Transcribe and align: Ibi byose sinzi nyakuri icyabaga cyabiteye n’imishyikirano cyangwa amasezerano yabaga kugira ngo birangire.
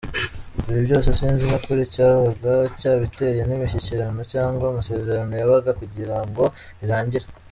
Ibi 0.69 0.81
byose 0.87 1.09
sinzi 1.19 1.43
nyakuri 1.51 1.79
icyabaga 1.83 2.53
cyabiteye 2.79 3.39
n’imishyikirano 3.45 4.21
cyangwa 4.33 4.63
amasezerano 4.67 5.33
yabaga 5.35 5.71
kugira 5.79 6.17
ngo 6.27 6.43
birangire. 6.79 7.25